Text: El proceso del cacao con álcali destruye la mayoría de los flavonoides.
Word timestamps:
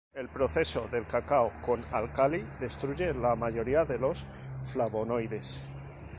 El 0.19 0.29
proceso 0.29 0.87
del 0.91 1.05
cacao 1.05 1.51
con 1.61 1.79
álcali 1.91 2.43
destruye 2.59 3.13
la 3.13 3.35
mayoría 3.35 3.85
de 3.85 3.99
los 3.99 4.25
flavonoides. 4.63 5.61